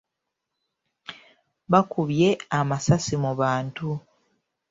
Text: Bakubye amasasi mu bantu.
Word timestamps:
Bakubye 1.71 2.29
amasasi 2.59 3.15
mu 3.23 3.31
bantu. 3.39 3.89